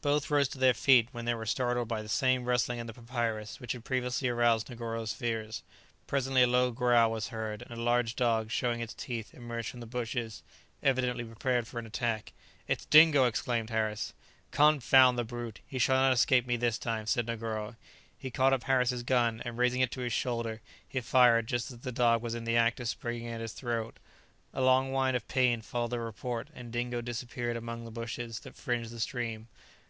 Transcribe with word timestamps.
Both 0.00 0.30
rose 0.30 0.46
to 0.50 0.58
their 0.58 0.74
feet, 0.74 1.08
when 1.10 1.24
they 1.24 1.34
were 1.34 1.44
startled 1.44 1.88
by 1.88 2.02
the 2.02 2.08
same 2.08 2.44
rustling 2.44 2.78
in 2.78 2.86
the 2.86 2.94
papyrus 2.94 3.58
which 3.58 3.72
had 3.72 3.84
previously 3.84 4.28
aroused 4.28 4.68
Negoro's 4.70 5.12
fears. 5.12 5.64
Presently 6.06 6.44
a 6.44 6.46
low 6.46 6.70
growl 6.70 7.10
was 7.10 7.28
heard, 7.28 7.62
and 7.62 7.72
a 7.72 7.82
large 7.82 8.14
dog, 8.14 8.50
showing 8.52 8.78
his 8.78 8.94
teeth, 8.94 9.34
emerged 9.34 9.68
from 9.70 9.80
the 9.80 9.86
bushes, 9.86 10.44
evidently 10.84 11.24
prepared 11.24 11.66
for 11.66 11.80
an 11.80 11.84
attack. 11.84 12.32
"It's 12.68 12.84
Dingo!" 12.86 13.24
exclaimed 13.24 13.70
Harris. 13.70 14.14
"Confound 14.52 15.18
the 15.18 15.24
brute! 15.24 15.60
he 15.66 15.80
shall 15.80 15.96
not 15.96 16.12
escape 16.12 16.46
me 16.46 16.56
this 16.56 16.78
time," 16.78 17.04
said 17.04 17.26
Negoro. 17.26 17.74
He 18.16 18.30
caught 18.30 18.52
up 18.54 18.62
Harris's 18.62 19.02
gun, 19.02 19.42
and 19.44 19.58
raising 19.58 19.80
it 19.80 19.90
to 19.90 20.00
his 20.00 20.12
shoulder, 20.12 20.62
he 20.88 21.00
fired 21.00 21.48
just 21.48 21.72
as 21.72 21.78
the 21.80 21.90
dog 21.92 22.22
was 22.22 22.36
in 22.36 22.44
the 22.44 22.56
act 22.56 22.78
of 22.78 22.88
springing 22.88 23.26
at 23.28 23.40
his 23.40 23.52
throat. 23.52 23.98
A 24.54 24.62
long 24.62 24.92
whine 24.92 25.16
of 25.16 25.26
pain 25.28 25.60
followed 25.60 25.90
the 25.90 26.00
report, 26.00 26.48
and 26.54 26.70
Dingo 26.70 27.00
disappeared 27.02 27.56
again 27.56 27.64
amongst 27.64 27.84
the 27.84 27.90
bushes 28.00 28.40
that 28.40 28.54
fringed 28.56 28.90
the 28.90 29.00
stream. 29.00 29.48